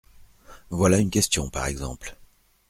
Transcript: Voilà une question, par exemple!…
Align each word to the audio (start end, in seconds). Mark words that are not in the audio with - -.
Voilà 0.71 0.97
une 0.97 1.11
question, 1.11 1.51
par 1.51 1.67
exemple!… 1.67 2.17